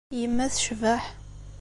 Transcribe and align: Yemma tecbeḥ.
Yemma 0.19 0.45
tecbeḥ. 0.53 1.03